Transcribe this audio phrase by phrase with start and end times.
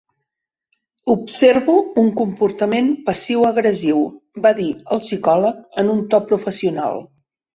[1.13, 4.01] "Observo un comportament passiu-agressiu",
[4.47, 7.01] va dir el psicòleg en un to professional.